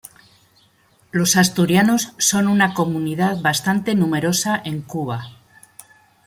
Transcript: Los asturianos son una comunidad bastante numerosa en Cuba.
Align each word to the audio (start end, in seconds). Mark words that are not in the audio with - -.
Los 1.11 1.37
asturianos 1.37 2.13
son 2.17 2.47
una 2.47 2.73
comunidad 2.73 3.39
bastante 3.41 3.93
numerosa 3.93 4.59
en 4.65 4.81
Cuba. 4.81 5.25